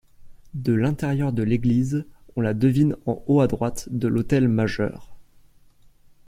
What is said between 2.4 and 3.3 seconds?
la devine en